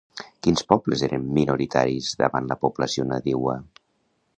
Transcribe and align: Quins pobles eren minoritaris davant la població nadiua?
Quins 0.45 0.63
pobles 0.73 1.03
eren 1.09 1.29
minoritaris 1.39 2.11
davant 2.25 2.51
la 2.53 2.61
població 2.67 3.11
nadiua? 3.15 3.59